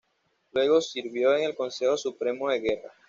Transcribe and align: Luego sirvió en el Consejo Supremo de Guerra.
Luego 0.53 0.81
sirvió 0.81 1.35
en 1.37 1.43
el 1.43 1.55
Consejo 1.55 1.95
Supremo 1.95 2.49
de 2.49 2.59
Guerra. 2.59 2.91